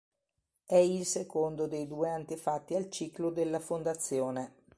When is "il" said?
0.75-1.05